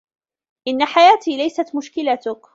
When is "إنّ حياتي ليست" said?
0.67-1.75